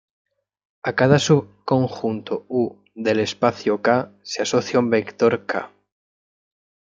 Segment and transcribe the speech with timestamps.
[0.89, 3.97] A cada subconjunto 𝑢 del espacio 𝐾
[4.31, 5.65] se asocia un vector 𝑘⃗.